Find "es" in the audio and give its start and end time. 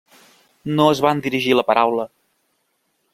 0.93-1.01